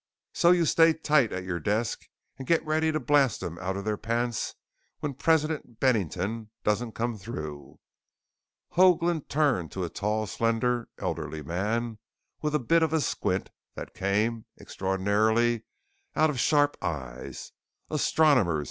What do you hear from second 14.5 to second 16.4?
extraordinarily, out of